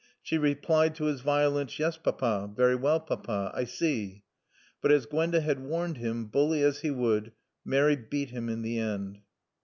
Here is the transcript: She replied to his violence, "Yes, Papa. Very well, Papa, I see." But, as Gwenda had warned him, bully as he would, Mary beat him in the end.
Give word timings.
She 0.23 0.39
replied 0.39 0.95
to 0.95 1.03
his 1.03 1.21
violence, 1.21 1.77
"Yes, 1.77 1.95
Papa. 1.95 2.51
Very 2.57 2.75
well, 2.75 2.99
Papa, 2.99 3.51
I 3.53 3.65
see." 3.65 4.23
But, 4.81 4.91
as 4.91 5.05
Gwenda 5.05 5.41
had 5.41 5.59
warned 5.63 5.97
him, 5.97 6.25
bully 6.25 6.63
as 6.63 6.79
he 6.79 6.89
would, 6.89 7.33
Mary 7.63 7.95
beat 7.97 8.31
him 8.31 8.49
in 8.49 8.63
the 8.63 8.79
end. 8.79 9.19